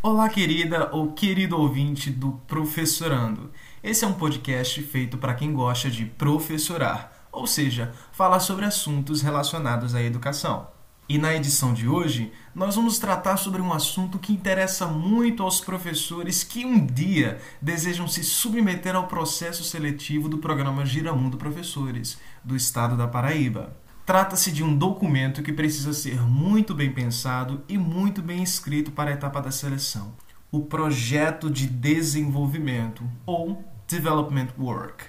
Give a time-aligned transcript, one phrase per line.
[0.00, 3.50] Olá, querida ou querido ouvinte do Professorando.
[3.82, 9.22] Esse é um podcast feito para quem gosta de professorar, ou seja, falar sobre assuntos
[9.22, 10.68] relacionados à educação.
[11.08, 15.60] E na edição de hoje, nós vamos tratar sobre um assunto que interessa muito aos
[15.60, 22.54] professores que um dia desejam se submeter ao processo seletivo do programa Giramundo Professores, do
[22.54, 23.76] estado da Paraíba.
[24.08, 29.10] Trata-se de um documento que precisa ser muito bem pensado e muito bem escrito para
[29.10, 30.14] a etapa da seleção.
[30.50, 35.04] O projeto de desenvolvimento, ou Development Work.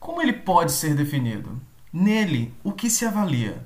[0.00, 1.62] Como ele pode ser definido?
[1.92, 3.64] Nele, o que se avalia?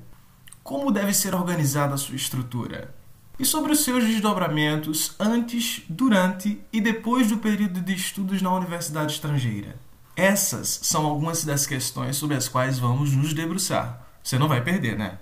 [0.67, 2.93] como deve ser organizada a sua estrutura
[3.39, 9.13] e sobre os seus desdobramentos antes, durante e depois do período de estudos na universidade
[9.13, 9.75] estrangeira.
[10.13, 14.06] Essas são algumas das questões sobre as quais vamos nos debruçar.
[14.27, 15.17] Você não vai perder, né?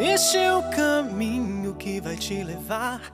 [0.00, 3.12] Este é o caminho que vai te levar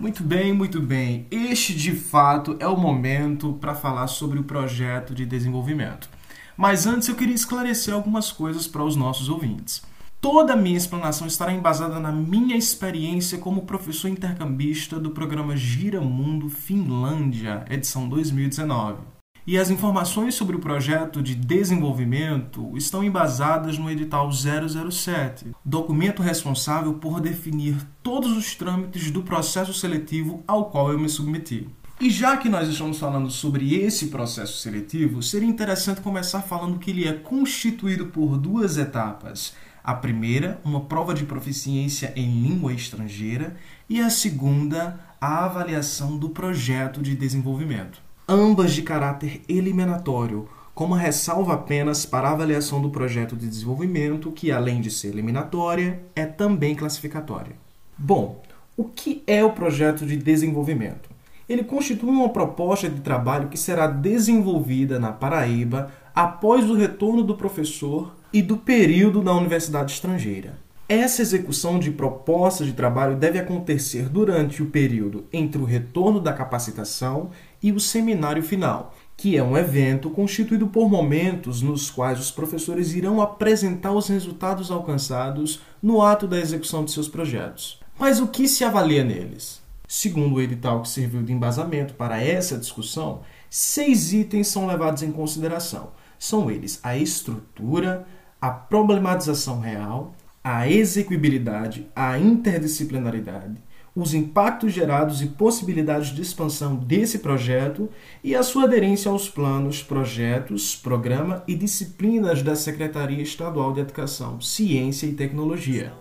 [0.00, 1.28] muito bem, muito bem.
[1.30, 6.08] Este de fato é o momento para falar sobre o projeto de desenvolvimento.
[6.56, 9.82] Mas antes eu queria esclarecer algumas coisas para os nossos ouvintes.
[10.20, 16.00] Toda a minha explanação estará embasada na minha experiência como professor intercambista do programa Gira
[16.00, 18.98] Mundo Finlândia, edição 2019.
[19.46, 26.94] E as informações sobre o projeto de desenvolvimento estão embasadas no edital 007, documento responsável
[26.94, 31.68] por definir todos os trâmites do processo seletivo ao qual eu me submeti.
[32.00, 36.90] E já que nós estamos falando sobre esse processo seletivo, seria interessante começar falando que
[36.90, 39.54] ele é constituído por duas etapas.
[39.88, 43.56] A primeira, uma prova de proficiência em língua estrangeira,
[43.88, 50.98] e a segunda, a avaliação do projeto de desenvolvimento ambas de caráter eliminatório, com uma
[50.98, 56.26] ressalva apenas para a avaliação do projeto de desenvolvimento, que além de ser eliminatória, é
[56.26, 57.56] também classificatória.
[57.96, 58.42] Bom,
[58.76, 61.08] o que é o projeto de desenvolvimento?
[61.48, 67.34] Ele constitui uma proposta de trabalho que será desenvolvida na Paraíba após o retorno do
[67.34, 70.58] professor e do período na universidade estrangeira.
[70.88, 76.32] Essa execução de propostas de trabalho deve acontecer durante o período entre o retorno da
[76.32, 77.30] capacitação
[77.62, 82.94] e o seminário final, que é um evento constituído por momentos nos quais os professores
[82.94, 87.80] irão apresentar os resultados alcançados no ato da execução de seus projetos.
[87.98, 89.60] Mas o que se avalia neles?
[89.86, 95.10] Segundo o edital que serviu de embasamento para essa discussão, seis itens são levados em
[95.10, 95.90] consideração.
[96.18, 98.06] São eles a estrutura,
[98.40, 103.56] a problematização real, a execuibilidade, a interdisciplinaridade,
[103.94, 107.88] os impactos gerados e possibilidades de expansão desse projeto
[108.22, 114.40] e a sua aderência aos planos, projetos, programa e disciplinas da Secretaria Estadual de Educação,
[114.40, 115.92] Ciência e Tecnologia.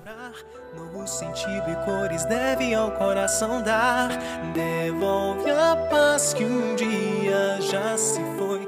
[0.75, 4.09] Novo sentido e cores deve ao coração dar.
[4.53, 8.66] Devolve a paz que um dia já se foi.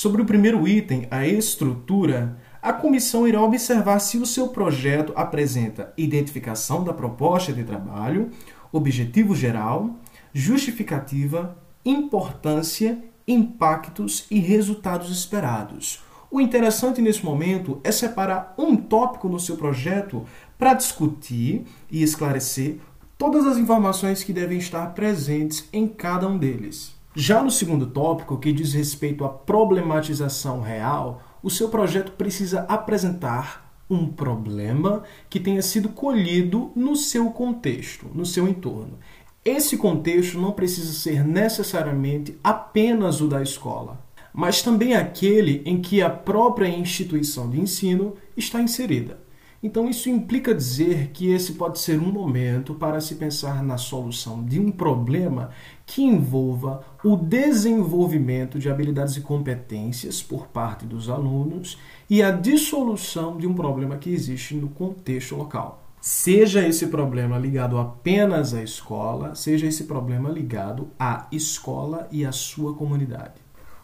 [0.00, 5.92] Sobre o primeiro item, a estrutura, a comissão irá observar se o seu projeto apresenta
[5.94, 8.30] identificação da proposta de trabalho,
[8.72, 9.98] objetivo geral,
[10.32, 16.02] justificativa, importância, impactos e resultados esperados.
[16.30, 20.24] O interessante nesse momento é separar um tópico no seu projeto
[20.56, 22.78] para discutir e esclarecer
[23.18, 26.98] todas as informações que devem estar presentes em cada um deles.
[27.14, 33.68] Já no segundo tópico, que diz respeito à problematização real, o seu projeto precisa apresentar
[33.90, 38.98] um problema que tenha sido colhido no seu contexto, no seu entorno.
[39.44, 43.98] Esse contexto não precisa ser necessariamente apenas o da escola,
[44.32, 49.18] mas também aquele em que a própria instituição de ensino está inserida.
[49.62, 54.42] Então, isso implica dizer que esse pode ser um momento para se pensar na solução
[54.42, 55.50] de um problema
[55.84, 63.36] que envolva o desenvolvimento de habilidades e competências por parte dos alunos e a dissolução
[63.36, 65.82] de um problema que existe no contexto local.
[66.00, 72.32] Seja esse problema ligado apenas à escola, seja esse problema ligado à escola e à
[72.32, 73.34] sua comunidade.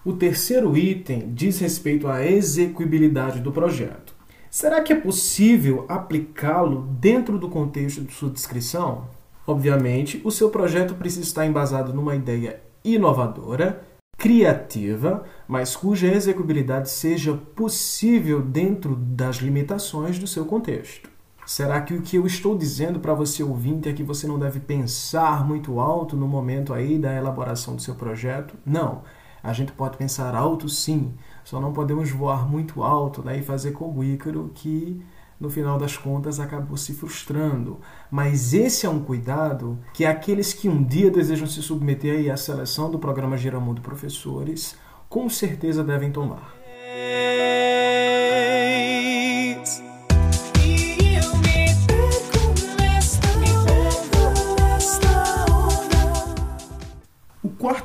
[0.02, 4.15] O terceiro item diz respeito à execuibilidade do projeto.
[4.50, 9.08] Será que é possível aplicá-lo dentro do contexto de sua descrição?
[9.46, 13.82] Obviamente, o seu projeto precisa estar embasado numa ideia inovadora,
[14.16, 21.10] criativa, mas cuja execuibilidade seja possível dentro das limitações do seu contexto.
[21.46, 24.58] Será que o que eu estou dizendo para você ouvinte é que você não deve
[24.58, 28.56] pensar muito alto no momento aí da elaboração do seu projeto?
[28.66, 29.02] Não.
[29.44, 31.14] A gente pode pensar alto sim,
[31.46, 35.00] só não podemos voar muito alto né, e fazer como Ícaro, que
[35.38, 37.78] no final das contas acabou se frustrando.
[38.10, 42.90] Mas esse é um cuidado que aqueles que um dia desejam se submeter à seleção
[42.90, 44.76] do programa Giramundo Professores
[45.08, 46.52] com certeza devem tomar.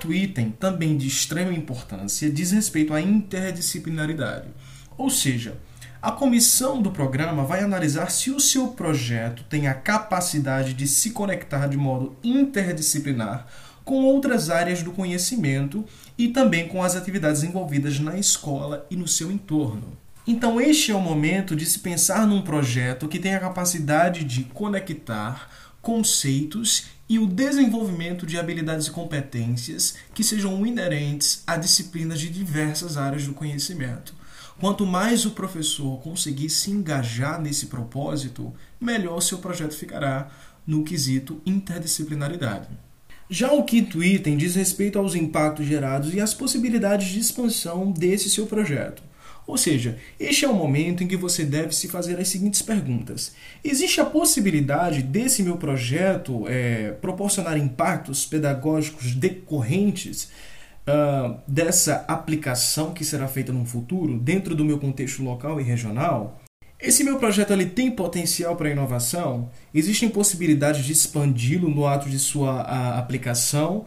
[0.01, 4.47] Quarto item, também de extrema importância, diz respeito à interdisciplinaridade.
[4.97, 5.57] Ou seja,
[6.01, 11.11] a comissão do programa vai analisar se o seu projeto tem a capacidade de se
[11.11, 13.45] conectar de modo interdisciplinar
[13.85, 15.85] com outras áreas do conhecimento
[16.17, 19.97] e também com as atividades envolvidas na escola e no seu entorno.
[20.25, 24.43] Então, este é o momento de se pensar num projeto que tenha a capacidade de
[24.45, 25.49] conectar
[25.81, 32.95] conceitos e o desenvolvimento de habilidades e competências que sejam inerentes a disciplinas de diversas
[32.95, 34.15] áreas do conhecimento.
[34.59, 40.29] Quanto mais o professor conseguir se engajar nesse propósito, melhor seu projeto ficará
[40.65, 42.69] no quesito interdisciplinaridade.
[43.29, 48.29] Já o quinto item diz respeito aos impactos gerados e às possibilidades de expansão desse
[48.29, 49.01] seu projeto.
[49.51, 53.33] Ou seja, este é o momento em que você deve se fazer as seguintes perguntas:
[53.61, 60.29] existe a possibilidade desse meu projeto é, proporcionar impactos pedagógicos decorrentes
[60.87, 66.39] uh, dessa aplicação que será feita no futuro dentro do meu contexto local e regional?
[66.79, 69.49] Esse meu projeto ele tem potencial para inovação?
[69.75, 72.61] Existem possibilidades de expandi-lo no ato de sua
[72.97, 73.85] aplicação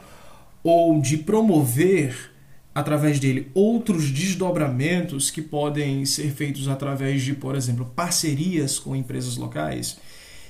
[0.62, 2.33] ou de promover
[2.75, 9.37] através dele outros desdobramentos que podem ser feitos através de, por exemplo, parcerias com empresas
[9.37, 9.99] locais?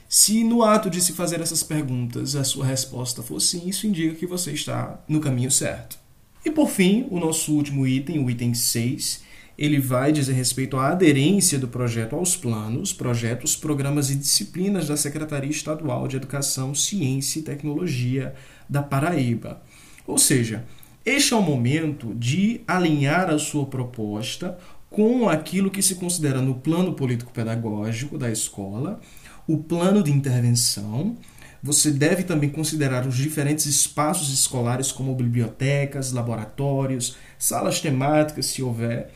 [0.09, 4.15] Se no ato de se fazer essas perguntas a sua resposta for sim, isso indica
[4.15, 5.99] que você está no caminho certo.
[6.44, 9.23] E por fim, o nosso último item, o item 6,
[9.56, 14.97] ele vai dizer respeito à aderência do projeto aos planos, projetos, programas e disciplinas da
[14.97, 18.35] Secretaria Estadual de Educação, Ciência e Tecnologia
[18.69, 19.62] da Paraíba.
[20.06, 20.65] Ou seja,
[21.05, 24.56] este é o momento de alinhar a sua proposta
[24.89, 29.01] com aquilo que se considera no plano político-pedagógico da escola,
[29.47, 31.17] o plano de intervenção.
[31.62, 39.11] Você deve também considerar os diferentes espaços escolares, como bibliotecas, laboratórios, salas temáticas, se houver.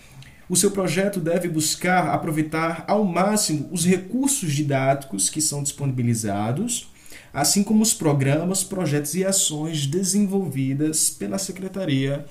[0.49, 6.91] O seu projeto deve buscar aproveitar ao máximo os recursos didáticos que são disponibilizados
[7.33, 12.25] assim como os programas, projetos e ações desenvolvidas pela Secretaria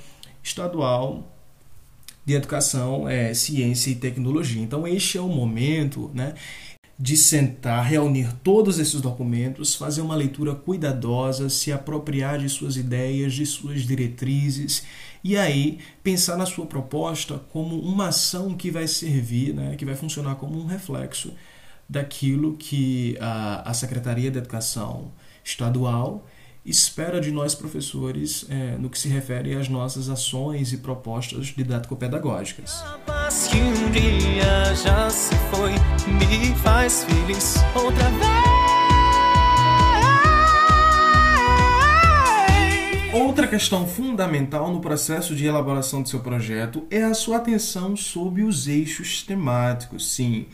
[0.44, 1.34] Estadual
[2.26, 4.62] de Educação, é, Ciência e Tecnologia.
[4.62, 6.34] Então, este é o momento né,
[7.00, 13.34] de sentar, reunir todos esses documentos, fazer uma leitura cuidadosa, se apropriar de suas ideias,
[13.34, 14.84] de suas diretrizes
[15.24, 19.96] e aí pensar na sua proposta como uma ação que vai servir, né, que vai
[19.96, 21.34] funcionar como um reflexo
[21.90, 25.12] daquilo que a, a Secretaria de Educação
[25.44, 26.26] Estadual
[26.66, 32.84] espera de nós professores é, no que se refere às nossas ações e propostas didático-pedagógicas.
[33.50, 35.72] que um dia já se foi,
[36.12, 38.58] me faz feliz outra vez.
[43.14, 48.44] Outra questão fundamental no processo de elaboração do seu projeto é a sua atenção sobre
[48.44, 50.12] os eixos temáticos.
[50.14, 50.48] Sim,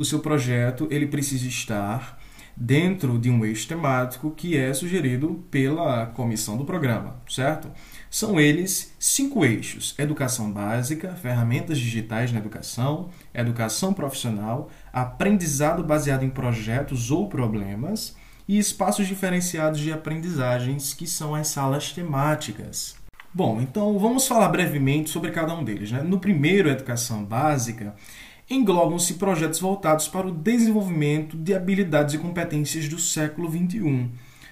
[0.00, 2.18] o seu projeto ele precisa estar
[2.56, 7.70] dentro de um eixo temático que é sugerido pela comissão do programa, certo?
[8.10, 16.30] São eles cinco eixos: educação básica, ferramentas digitais na educação, educação profissional, aprendizado baseado em
[16.30, 18.16] projetos ou problemas
[18.48, 22.96] e espaços diferenciados de aprendizagens, que são as salas temáticas.
[23.32, 25.92] Bom, então vamos falar brevemente sobre cada um deles.
[25.92, 26.02] Né?
[26.02, 27.94] No primeiro, educação básica,
[28.50, 34.10] englobam-se projetos voltados para o desenvolvimento de habilidades e competências do século XXI,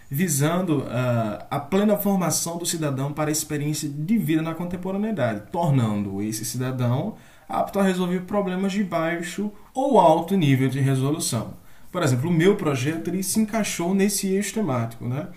[0.09, 6.23] visando uh, a plena formação do cidadão para a experiência de vida na contemporaneidade, tornando
[6.23, 7.17] esse cidadão
[7.49, 11.55] apto a resolver problemas de baixo ou alto nível de resolução.
[11.91, 15.29] Por exemplo, o meu projeto ele se encaixou nesse eixo temático, né?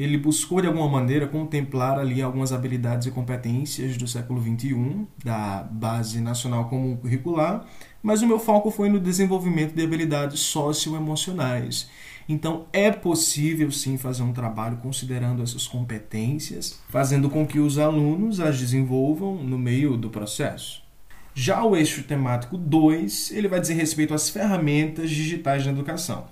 [0.00, 5.62] Ele buscou de alguma maneira contemplar ali algumas habilidades e competências do século XXI, da
[5.70, 7.66] base nacional comum curricular,
[8.02, 11.90] mas o meu foco foi no desenvolvimento de habilidades socioemocionais.
[12.26, 18.40] Então é possível sim fazer um trabalho considerando essas competências, fazendo com que os alunos
[18.40, 20.82] as desenvolvam no meio do processo.
[21.34, 26.24] Já o eixo temático 2, ele vai dizer respeito às ferramentas digitais na educação.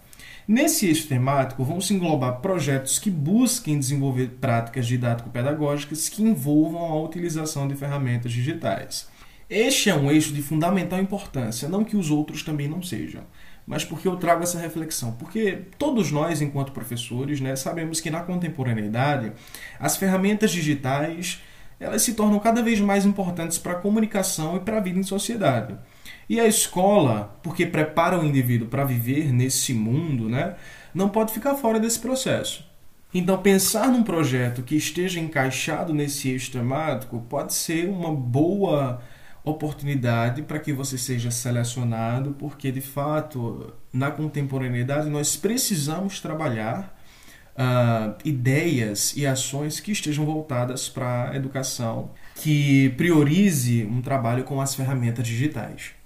[0.49, 7.69] Nesse eixo temático, se englobar projetos que busquem desenvolver práticas didático-pedagógicas que envolvam a utilização
[7.69, 9.11] de ferramentas digitais.
[9.51, 13.25] Este é um eixo de fundamental importância, não que os outros também não sejam,
[13.67, 15.13] mas porque eu trago essa reflexão.
[15.13, 19.33] Porque todos nós, enquanto professores, né, sabemos que na contemporaneidade
[19.79, 21.43] as ferramentas digitais
[21.79, 25.03] elas se tornam cada vez mais importantes para a comunicação e para a vida em
[25.03, 25.77] sociedade.
[26.29, 30.57] E a escola, porque prepara o indivíduo para viver nesse mundo, né,
[30.95, 32.69] não pode ficar fora desse processo.
[33.13, 39.01] Então, pensar num projeto que esteja encaixado nesse eixo temático pode ser uma boa
[39.43, 46.95] oportunidade para que você seja selecionado, porque de fato, na contemporaneidade, nós precisamos trabalhar
[47.57, 54.61] uh, ideias e ações que estejam voltadas para a educação, que priorize um trabalho com
[54.61, 55.98] as ferramentas digitais.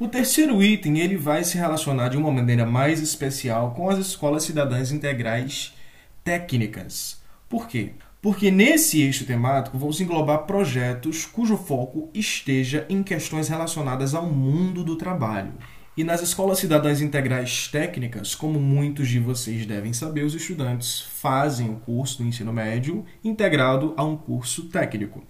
[0.00, 4.44] O terceiro item ele vai se relacionar de uma maneira mais especial com as escolas
[4.44, 5.74] cidadãs integrais
[6.22, 7.20] técnicas.
[7.48, 7.94] Por quê?
[8.22, 14.26] Porque nesse eixo temático vão se englobar projetos cujo foco esteja em questões relacionadas ao
[14.26, 15.54] mundo do trabalho.
[15.96, 21.70] E nas escolas cidadãs integrais técnicas, como muitos de vocês devem saber, os estudantes fazem
[21.70, 25.24] o curso do ensino médio integrado a um curso técnico.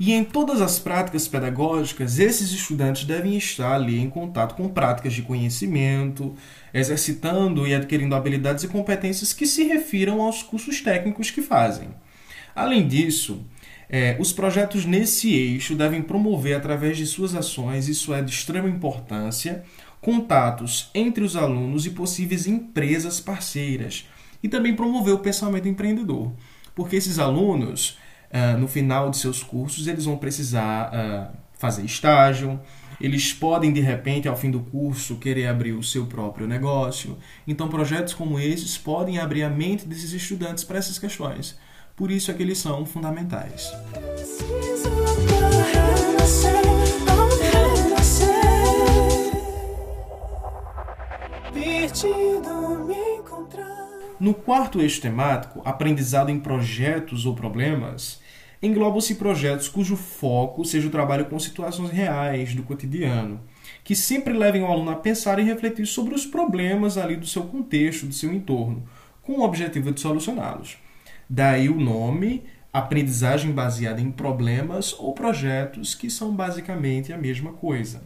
[0.00, 5.12] E em todas as práticas pedagógicas, esses estudantes devem estar ali em contato com práticas
[5.12, 6.36] de conhecimento,
[6.72, 11.88] exercitando e adquirindo habilidades e competências que se refiram aos cursos técnicos que fazem.
[12.54, 13.44] Além disso,
[13.90, 18.68] é, os projetos nesse eixo devem promover, através de suas ações, isso é de extrema
[18.68, 19.64] importância,
[20.00, 24.08] contatos entre os alunos e possíveis empresas parceiras,
[24.40, 26.32] e também promover o pensamento empreendedor,
[26.72, 27.98] porque esses alunos
[28.32, 32.60] uh, no final de seus cursos, eles vão precisar uh, fazer estágio,
[33.00, 37.16] eles podem, de repente, ao fim do curso, querer abrir o seu próprio negócio.
[37.46, 41.56] Então, projetos como esses podem abrir a mente desses estudantes para essas questões.
[41.94, 43.72] Por isso é que eles são fundamentais.
[54.20, 58.20] No quarto eixo temático, aprendizado em projetos ou problemas,
[58.60, 63.40] englobam-se projetos cujo foco seja o trabalho com situações reais do cotidiano,
[63.84, 67.44] que sempre levem o aluno a pensar e refletir sobre os problemas ali do seu
[67.44, 68.82] contexto, do seu entorno,
[69.22, 70.78] com o objetivo de solucioná-los.
[71.30, 78.02] Daí o nome, aprendizagem baseada em problemas ou projetos, que são basicamente a mesma coisa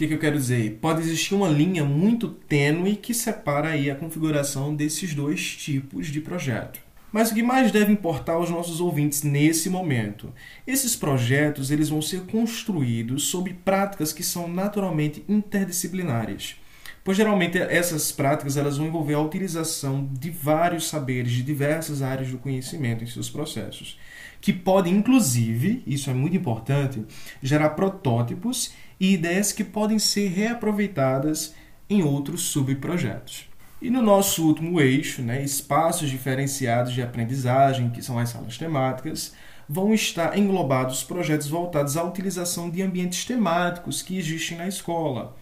[0.00, 0.78] que, que eu quero dizer?
[0.80, 6.22] Pode existir uma linha muito tênue que separa aí a configuração desses dois tipos de
[6.22, 6.80] projeto.
[7.12, 10.32] Mas o que mais deve importar aos nossos ouvintes nesse momento?
[10.66, 16.56] Esses projetos eles vão ser construídos sob práticas que são naturalmente interdisciplinares.
[17.04, 22.30] Pois geralmente essas práticas elas vão envolver a utilização de vários saberes de diversas áreas
[22.30, 23.98] do conhecimento em seus processos,
[24.40, 27.04] que podem inclusive, isso é muito importante,
[27.42, 31.54] gerar protótipos e ideias que podem ser reaproveitadas
[31.88, 33.48] em outros subprojetos.
[33.80, 39.32] E no nosso último eixo, né, espaços diferenciados de aprendizagem, que são as salas temáticas,
[39.66, 45.34] vão estar englobados projetos voltados à utilização de ambientes temáticos que existem na escola,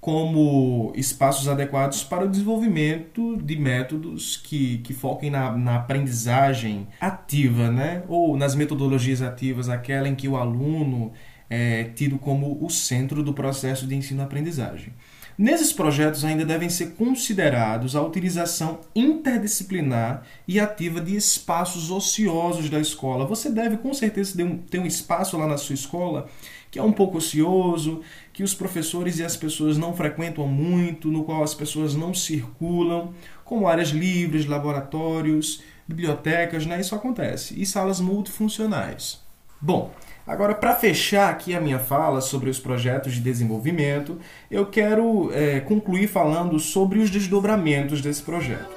[0.00, 7.70] como espaços adequados para o desenvolvimento de métodos que, que foquem na, na aprendizagem ativa,
[7.70, 8.02] né?
[8.08, 11.12] ou nas metodologias ativas, aquela em que o aluno
[11.48, 14.92] é, tido como o centro do processo de ensino-aprendizagem.
[15.38, 22.80] Nesses projetos ainda devem ser considerados a utilização interdisciplinar e ativa de espaços ociosos da
[22.80, 23.26] escola.
[23.26, 24.34] Você deve com certeza
[24.70, 26.26] ter um espaço lá na sua escola
[26.70, 28.02] que é um pouco ocioso,
[28.34, 33.14] que os professores e as pessoas não frequentam muito, no qual as pessoas não circulam,
[33.46, 36.78] como áreas livres, laboratórios, bibliotecas, né?
[36.78, 37.58] Isso acontece.
[37.58, 39.20] E salas multifuncionais.
[39.58, 39.90] Bom,
[40.26, 44.18] Agora, para fechar aqui a minha fala sobre os projetos de desenvolvimento,
[44.50, 48.68] eu quero é, concluir falando sobre os desdobramentos desse projeto.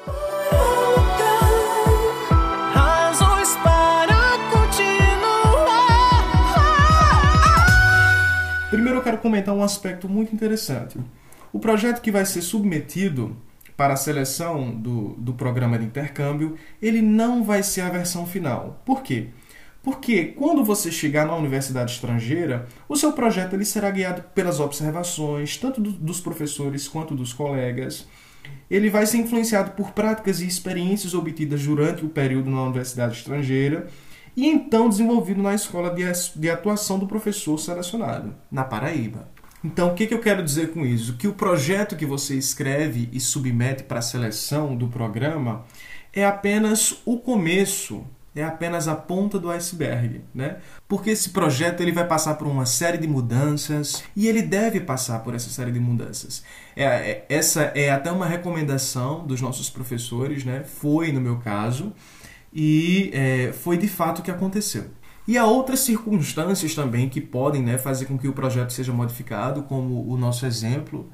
[8.70, 11.00] Primeiro, eu quero comentar um aspecto muito interessante.
[11.52, 13.36] O projeto que vai ser submetido
[13.76, 18.84] para a seleção do, do programa de intercâmbio, ele não vai ser a versão final.
[18.86, 19.30] Por quê?
[19.82, 25.58] Porque quando você chegar na universidade estrangeira, o seu projeto ele será guiado pelas observações,
[25.58, 28.08] tanto do, dos professores quanto dos colegas.
[28.70, 33.88] Ele vai ser influenciado por práticas e experiências obtidas durante o período na universidade estrangeira
[34.36, 36.04] e então desenvolvido na escola de,
[36.36, 39.28] de atuação do professor selecionado, na Paraíba.
[39.64, 41.18] Então, o que, que eu quero dizer com isso?
[41.18, 45.66] Que o projeto que você escreve e submete para a seleção do programa
[46.14, 48.06] é apenas o começo,
[48.36, 50.58] é apenas a ponta do iceberg, né?
[50.88, 55.20] Porque esse projeto ele vai passar por uma série de mudanças e ele deve passar
[55.20, 56.44] por essa série de mudanças.
[56.76, 60.64] É, é, essa é até uma recomendação dos nossos professores, né?
[60.64, 61.94] Foi no meu caso
[62.54, 64.86] e é, foi de fato o que aconteceu.
[65.28, 69.62] E há outras circunstâncias também que podem né, fazer com que o projeto seja modificado,
[69.64, 71.08] como o nosso exemplo.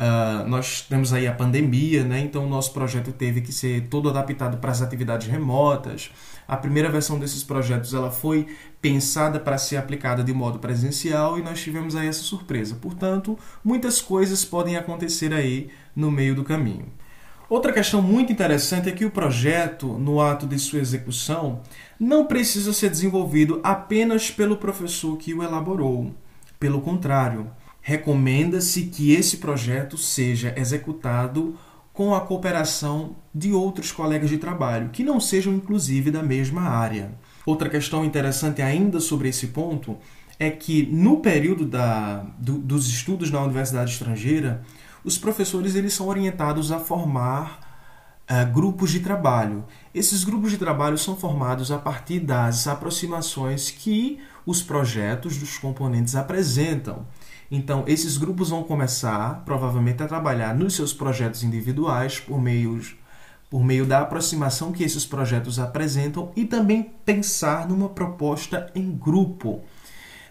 [0.00, 2.20] Uh, nós temos aí a pandemia, né?
[2.20, 6.10] então o nosso projeto teve que ser todo adaptado para as atividades remotas.
[6.48, 8.46] A primeira versão desses projetos ela foi
[8.80, 12.78] pensada para ser aplicada de modo presencial e nós tivemos aí essa surpresa.
[12.80, 16.86] Portanto, muitas coisas podem acontecer aí no meio do caminho.
[17.46, 21.60] Outra questão muito interessante é que o projeto, no ato de sua execução,
[21.98, 26.14] não precisa ser desenvolvido apenas pelo professor que o elaborou.
[26.58, 31.56] Pelo contrário, recomenda-se que esse projeto seja executado
[31.92, 37.12] com a cooperação de outros colegas de trabalho, que não sejam inclusive da mesma área.
[37.44, 39.96] Outra questão interessante ainda sobre esse ponto
[40.38, 44.62] é que no período da, do, dos estudos na universidade estrangeira,
[45.04, 47.60] os professores eles são orientados a formar
[48.30, 49.64] uh, grupos de trabalho.
[49.94, 56.14] Esses grupos de trabalho são formados a partir das aproximações que os projetos dos componentes
[56.14, 57.04] apresentam.
[57.50, 62.80] Então, esses grupos vão começar, provavelmente, a trabalhar nos seus projetos individuais por meio,
[63.50, 69.62] por meio da aproximação que esses projetos apresentam e também pensar numa proposta em grupo.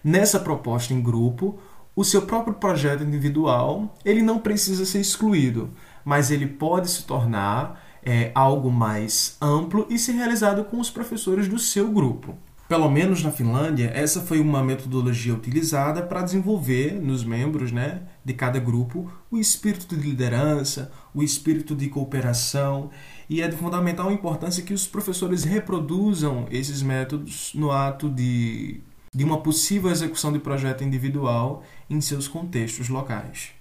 [0.01, 1.59] Nessa proposta em grupo,
[1.93, 5.71] o seu próprio projeto individual ele não precisa ser excluído,
[6.05, 11.49] mas ele pode se tornar é, algo mais amplo e ser realizado com os professores
[11.49, 12.37] do seu grupo.
[12.69, 18.31] Pelo menos na Finlândia, essa foi uma metodologia utilizada para desenvolver nos membros né, de
[18.31, 22.91] cada grupo o espírito de liderança, o espírito de cooperação,
[23.27, 29.23] e é de fundamental importância que os professores reproduzam esses métodos no ato de de
[29.23, 33.58] uma possível execução de projeto individual em seus contextos locais.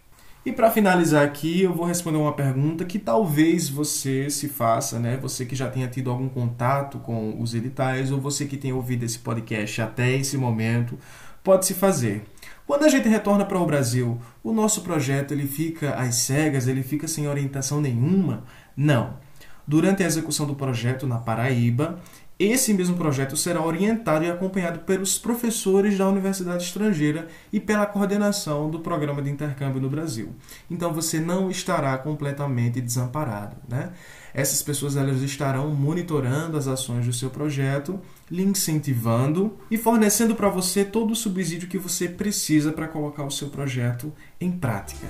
[0.48, 5.18] E para finalizar aqui, eu vou responder uma pergunta que talvez você se faça, né?
[5.18, 9.02] Você que já tenha tido algum contato com os editais ou você que tenha ouvido
[9.02, 10.98] esse podcast até esse momento,
[11.44, 12.24] pode se fazer.
[12.66, 16.82] Quando a gente retorna para o Brasil, o nosso projeto ele fica às cegas, ele
[16.82, 18.44] fica sem orientação nenhuma?
[18.74, 19.18] Não.
[19.66, 22.00] Durante a execução do projeto na Paraíba,
[22.38, 28.70] esse mesmo projeto será orientado e acompanhado pelos professores da universidade estrangeira e pela coordenação
[28.70, 30.36] do programa de intercâmbio no Brasil.
[30.70, 33.56] Então você não estará completamente desamparado.
[33.68, 33.90] Né?
[34.32, 37.98] Essas pessoas elas estarão monitorando as ações do seu projeto,
[38.30, 43.30] lhe incentivando e fornecendo para você todo o subsídio que você precisa para colocar o
[43.32, 45.08] seu projeto em prática.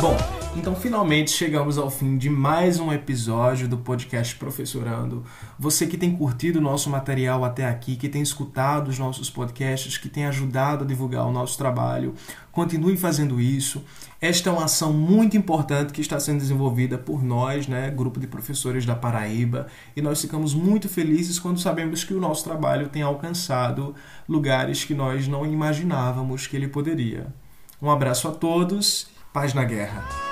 [0.00, 0.16] Bom,
[0.56, 5.22] então finalmente chegamos ao fim de mais um episódio do podcast Professorando.
[5.58, 9.98] Você que tem curtido o nosso material até aqui, que tem escutado os nossos podcasts,
[9.98, 12.14] que tem ajudado a divulgar o nosso trabalho,
[12.50, 13.84] continue fazendo isso.
[14.22, 18.26] Esta é uma ação muito importante que está sendo desenvolvida por nós, né, grupo de
[18.26, 23.02] professores da Paraíba, e nós ficamos muito felizes quando sabemos que o nosso trabalho tem
[23.02, 23.94] alcançado
[24.26, 27.26] lugares que nós não imaginávamos que ele poderia.
[27.82, 30.29] Um abraço a todos Paz na Guerra.